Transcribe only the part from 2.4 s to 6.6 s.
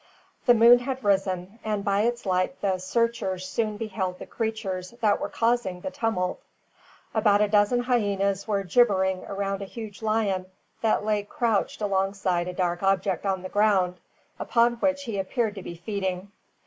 the searchers soon beheld the creatures that were causing the tumult.